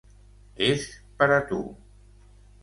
[0.67, 0.87] És
[1.19, 1.61] per a tu.